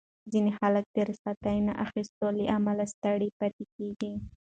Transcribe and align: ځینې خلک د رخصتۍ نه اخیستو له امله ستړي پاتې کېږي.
ځینې 0.31 0.51
خلک 0.59 0.85
د 0.95 0.97
رخصتۍ 1.09 1.57
نه 1.67 1.73
اخیستو 1.85 2.27
له 2.37 2.43
امله 2.57 2.85
ستړي 2.93 3.29
پاتې 3.39 3.63
کېږي. 3.75 4.11